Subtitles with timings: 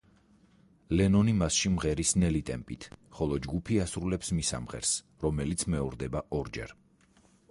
[0.99, 2.87] ლენონი მასში მღერის ნელი ტემპით,
[3.19, 6.75] ხოლო ჯგუფი ასრულებს მისამღერს, რომელიც მეორდება ორჯერ.